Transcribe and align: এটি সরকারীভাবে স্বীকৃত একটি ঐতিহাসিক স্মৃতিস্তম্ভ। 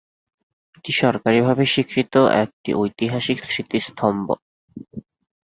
এটি 0.77 0.91
সরকারীভাবে 1.01 1.63
স্বীকৃত 1.65 2.13
একটি 2.43 2.69
ঐতিহাসিক 2.75 3.37
স্মৃতিস্তম্ভ। 3.45 4.27